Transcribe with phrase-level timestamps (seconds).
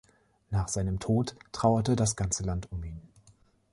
[0.49, 3.01] Nach seinem Tod trauerte das ganze Land um ihn.